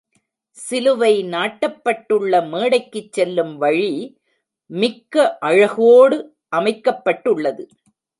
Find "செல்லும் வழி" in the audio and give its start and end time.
3.11-4.19